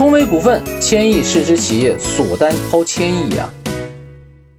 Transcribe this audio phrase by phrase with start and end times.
[0.00, 3.52] 通威股份千亿市值企业锁单超千亿啊！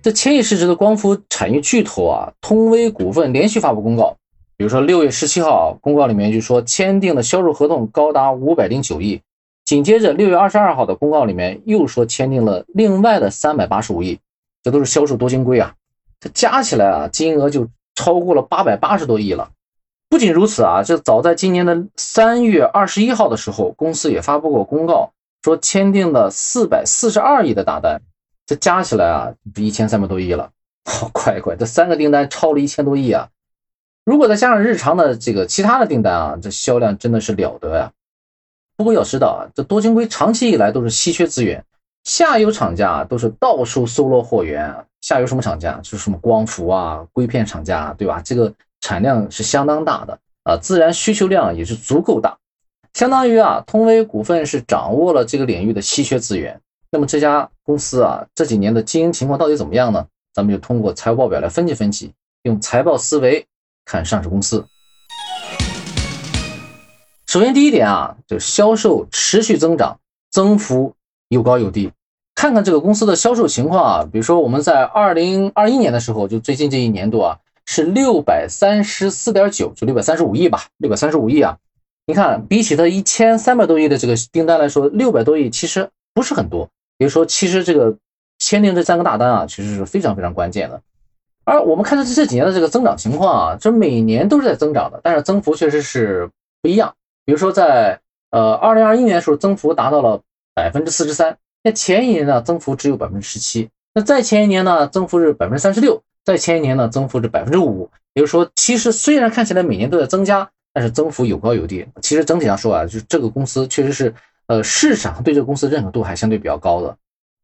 [0.04, 4.16] 这千亿市值的光伏产业巨头啊，通威股份连续发布公告，
[4.56, 9.20] 比如说六月十七号公告里面就说签订的销售合同高达五百零九亿，
[9.66, 14.20] 紧接着六月二十二号的公告里面又说签订了另外的三百八十五亿，
[14.62, 15.74] 这都是销售多晶硅啊，
[16.20, 19.50] 这加起来啊金额就超过了八百八十多亿了。
[20.08, 25.12] 不仅如此啊，这早在今年的三月二十一号的时候，公司也发布过公告，
[25.44, 28.02] 说签订了四百四十二亿的大单，
[28.46, 30.52] 这加起来啊，一千三百多亿了。
[30.86, 33.30] 好快快，这三个订单超了一千多亿啊！
[34.04, 37.92] 如果再加上日常的这个其他的订单啊，这销量真的是了得呀。
[38.76, 41.64] 不过要知道啊，这多晶硅长期以来都是稀缺资源，
[42.04, 44.86] 下游厂家都是到处搜罗货源。
[45.02, 45.80] 下游什么厂家？
[45.84, 48.22] 就是什么光伏啊、硅片厂家，对吧？
[48.24, 48.54] 这个。
[48.84, 52.40] 产量是相当大的啊，自然需求量也是足够大，
[52.94, 56.60] 相当于啊，通威股份是掌握了这个领域的稀缺资源。
[56.92, 60.06] 那么这家公司啊，这几年的经营情况到底怎么样呢？
[60.34, 62.12] 咱们就通过财务报表来分析分析，
[62.44, 63.46] 用财报思维
[63.86, 64.66] 看上市公司。
[67.28, 70.94] 首先第一点啊，就销售持续增长，增幅
[71.30, 71.92] 有高有低。
[72.36, 77.38] 看看这个公司的销售情况啊，比如说我们在二零二一年的时候，就最近这一年度啊。
[77.68, 81.58] 是六百三十四点九，就六百三十五亿吧，六百三十五亿啊！
[82.08, 86.70] 你看，比起它一千三百多亿的这个订单来说，六百多亿其实不是很多。
[86.98, 87.96] 比如说，其实这个
[88.40, 90.82] 签订这三个大单啊，其实是非常非常关键的。
[91.44, 96.30] 而我们看到这这几年的这个增长情况啊，这每年都是在增长的，但是增幅确实是
[96.62, 96.94] 不一样。
[97.26, 98.00] 比如说，在
[98.30, 100.22] 呃二零二一年的时候，增幅达到了
[100.54, 106.02] 百分之四十三，那前一年呢，增幅只有百分之十七，那再前一年呢，增幅是百分之三十六。
[106.24, 111.86] 在前一年呢，增幅是百分之五，也就是说，其实虽然看起来每年都在增加，但是增幅有高有低。
[112.02, 114.14] 其实整体上说啊，就这个公司确实是，
[114.48, 116.98] 呃，市场对这个公司认可度还相对比较高的。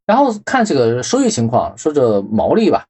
[0.06, 2.86] 然后看这个收益情况，说这毛利吧，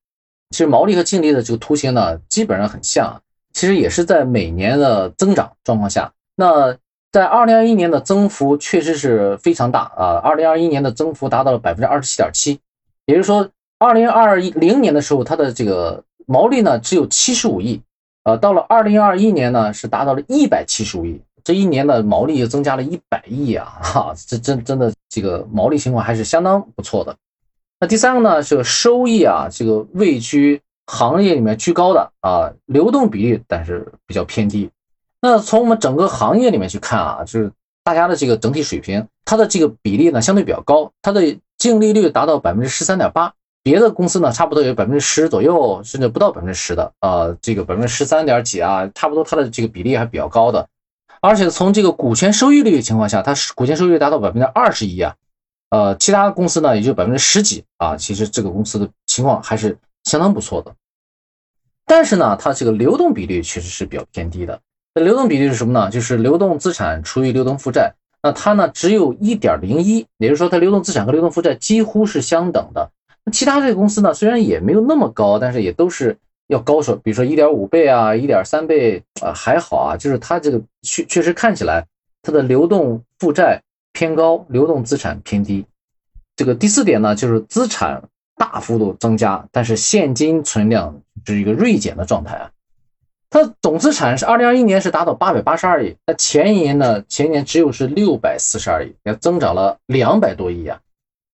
[0.52, 3.22] 其实毛利和净利的这个图形呢，基本上很像，
[3.54, 6.12] 其实也是在每年的增长状况下。
[6.36, 6.78] 那
[7.12, 12.60] 在二零二一年的增幅确实是非常大啊，二零二一年的增幅达到了百分之二十七点七，
[13.06, 13.50] 也就是说。
[13.80, 17.80] 二零二一零年的时候，它的这个毛利呢只有七十五亿，
[18.28, 27.16] 呃，到了二零二一年呢是达到了一百七十五亿，这一年的毛利又增加了一百亿啊，哈，这真真的这个毛利情况还是相当不错的。
[27.80, 34.70] 那第三个呢是收益啊，这个位居行业里面居高的啊，流动比例但是比较偏低。
[35.22, 37.50] 那从我们整个行业里面去看啊，就是
[37.86, 43.34] 大家的这个整体水平，它的这个比例呢相对比较高，它的净利率达到百分之十三点八。
[43.70, 50.70] 别的公司呢，差不多有百分之十左右，甚至不到百分之十的，呃，这个百分之十三点几啊，差不多它的这个比例还比较高的。
[51.20, 55.16] 而且从这个股权收益率的情况下，它是股权收益率达到百分之二十一啊，
[55.70, 60.74] 呃，其他公司呢也就百分之十几啊，其实这个公司的情况还是相当不错的。
[61.86, 64.62] 但是呢，它这个流动比率确实是比较偏低的。
[64.96, 65.90] 那流动比率是什么呢？
[65.90, 72.92] 就是流动资产除以流动负债，那它呢只有一点零一，也就是说它流动资产和流动负债几乎是相等的。
[73.32, 76.18] 其他这个公司呢，虽然也没有那么高，但是也都是
[76.48, 81.86] 要高说，比如说一点五倍啊，一点三倍啊，还好啊，就是它这个确确实看起来
[82.22, 83.62] 它的流动负债
[83.94, 85.66] 偏高，流动资产偏低。
[86.36, 88.04] 这个第四点呢，就是资产
[88.36, 92.52] 大幅度增加，但是现金存量是一个锐减的状态啊。
[93.30, 100.80] 它总资产是二零二一年是达到八百八十二亿，那前一年呢，前年只有是六百四十二亿，要增长了两百多亿啊。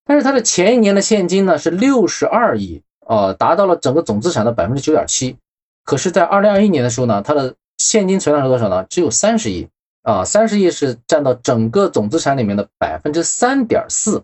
[0.05, 5.37] 但是它的前一年的现金呢是六十二亿，呃，达到了整个总资产的百分之九点七。
[5.85, 8.85] 可是，在二零二一年的时候呢，它的现金存量是多少呢？
[8.89, 9.67] 只有三十亿
[10.01, 14.23] 啊，三十亿是占到整个总资产里面的百分之三点四。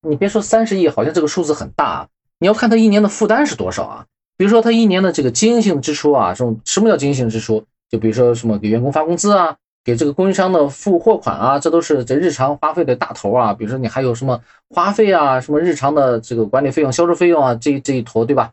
[0.00, 2.08] 你别说三十亿，好像这个数字很大，啊
[2.38, 4.06] 你要看它一年的负担是多少啊？
[4.36, 7.64] 比如说它一年的这个经营性支出啊，这种什么叫经营性支出？
[7.90, 9.56] 就比如说什么给员工发工资啊。
[9.88, 13.54] 给这个供应商的付货款啊，这都是这日常花费的大头啊。
[13.54, 18.52] 比如说你还有什么花费啊，什么日常的这个管理费用、销售费用啊，这这一坨对吧？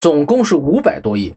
[0.00, 1.34] 总共是五百多亿，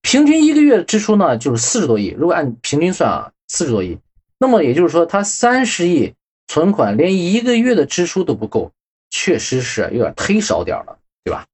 [0.00, 2.14] 平均一个月支出呢就是四十多亿。
[2.16, 3.98] 如果按平均算啊，四十多亿，
[4.38, 6.14] 那么也就是说他三十亿
[6.46, 8.70] 存款连一个月的支出都不够，
[9.10, 11.46] 确实是有点忒少点了，对吧？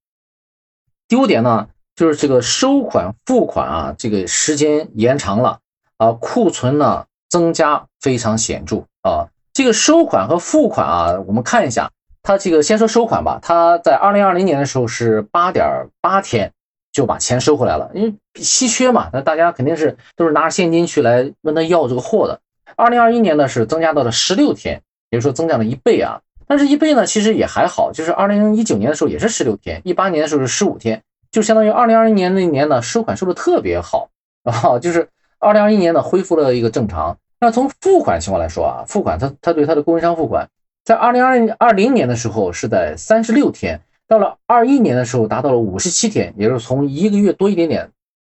[1.09, 5.61] 第五点呢，就是这个收款付款啊，这个时间延长了
[5.97, 7.06] 啊，库存呢。
[7.34, 9.26] 增加非常显著啊！
[9.52, 11.90] 这个收款和付款啊，我们看一下，
[12.22, 13.40] 它这个先说收款吧。
[13.42, 16.52] 它在二零二零年的时候是八点八天
[16.92, 22.38] 就把钱收回来了，因为稀缺嘛，那大家肯定是都是拿着现金去来问他要这个货的。
[22.76, 26.20] 二零二一年呢是增加到了十六天，也就是说增长了一倍啊。
[26.46, 31.02] 但是，一倍呢，其实也还好，就是二零一九年的时候也是十六天，一八年的时候是十五天，
[31.32, 34.10] 就相当于二零二一年那一年呢，收款收的特别好
[34.44, 35.08] 啊，就是
[35.40, 37.19] 二零二一年呢恢复了一个正常。
[37.44, 40.49] 那从付款情况来说啊，付款它它对它的供应商付款，
[40.82, 47.91] 在二零二二零年的时候是在三十六天，到了二一年的时候达到了五十七天，也就是从一个月多一点点，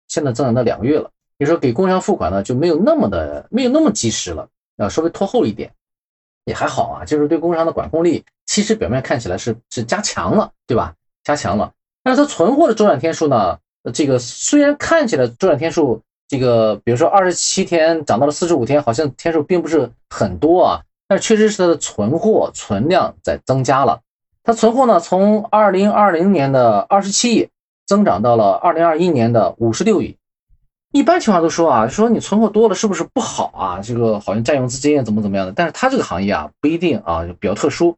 [0.09, 1.11] 现在增长到两个月了。
[1.39, 4.47] 你说给供应商付款呢，就没有那么的没有那么及时了，
[4.77, 5.73] 啊，稍微拖后一点。
[6.45, 10.95] 也还好啊，就是对工商的管控力，其实表面看起来是是加强了，对吧？
[11.25, 11.73] 加强了，
[12.03, 13.59] 但是它存货的周转天数呢？
[13.95, 24.01] 这个虽然看起来周转天数，这个比如说二十七天涨到了四十五天，好像天数并不是很多啊，但确实是它的存货存量在增加了。
[24.45, 27.49] 它存货呢，从二零二零年的二十七亿
[27.87, 30.17] 增长到了二零二一年的五十六亿。
[30.91, 33.81] 一般情况都说啊，说你存货多了是不是不好啊？
[33.83, 35.53] 这个好像占用资金怎么怎么样的？
[35.53, 37.97] 但是它这个行业啊不一定啊，比较特殊。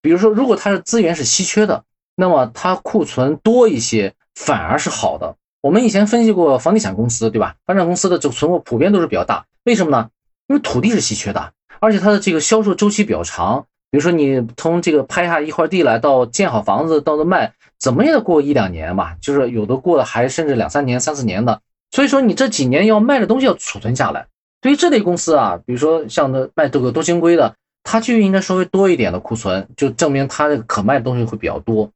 [0.00, 1.84] 比如说，如果它是资源是稀缺的，
[2.16, 5.36] 那么它库存多一些反而是好的。
[5.62, 7.54] 我们以前分析过房地产公司，对吧？
[7.64, 10.10] 房产公司的这个存货普遍都是比较大，为什么呢？
[10.48, 13.64] 因为土地是稀缺的，而且它的这个销售周期比较长。
[13.92, 19.16] 比如说你从这个拍下一块地来到建好房子到卖，怎么也得过一两年吧？
[19.20, 21.60] 就是有的过了还甚至两三年、三四年的。
[21.92, 24.26] 所以说，你这几年要卖的东西要储存下来。
[24.60, 27.54] 对于这类公司啊，比如说像那卖这个多晶硅的，
[27.84, 31.90] 它就应该稍微多一点的库存，就证明它这个可卖的东西会比较多。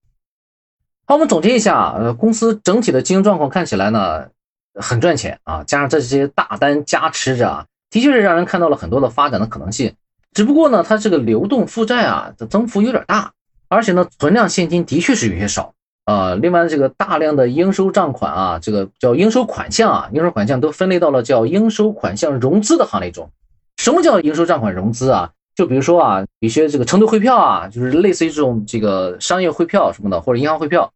[1.09, 4.27] 好，我们总结一下，呃，公司整体的经营状况看起来呢
[4.75, 9.95] 很赚钱啊，加上这些大单加持着啊，的确是让人看到了很多的发展的可能性。
[10.35, 13.31] 只不过呢，它这个流动负债啊的增幅有点大，
[13.69, 15.75] 而且呢，存量现金的确是有些少。
[16.07, 23.31] 呃，另外这个大量的应收账款啊，这个叫应收款项啊，应收款项都分类到了叫应收款项融资的行列中。
[23.77, 25.31] 什么叫应收账款融资啊？
[25.55, 30.93] 就比如说啊，有些这个承兑汇票啊，就是类似于这种这个商业汇票什么的，或者银行汇票，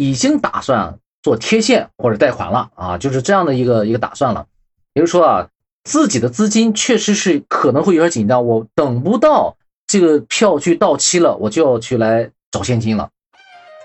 [0.00, 4.46] 已经打算做贴现或者贷款了啊，就是这样的一个一个打算了。
[4.94, 5.48] 比如说啊，
[5.84, 13.10] 自己的资金确实是可能会有点紧张，我等不到这个票据到期了，我就要去来找现金了。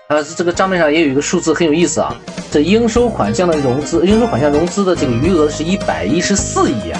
[0.08, 2.16] 呃，这个账面上也有一个数字很有意思啊，
[2.50, 6.98] 这应收款项的融资，应收款项融资的这个余额是一百一十四亿啊，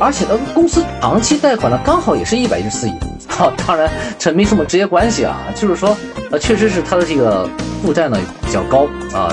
[0.00, 2.94] 而且呢，公司长期贷款呢刚好也是一百一十四亿，
[3.38, 5.96] 啊，当然这没什么直接关系啊，就是说，
[6.30, 7.48] 呃，确实是他的这个
[7.82, 9.32] 负债呢比较高啊，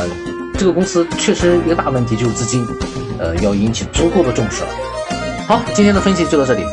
[0.58, 2.68] 这个公司确实一个大问题就是资金，
[3.20, 4.70] 呃，要引起足够的重视了。
[5.48, 6.64] 好，今天的分析就到这里。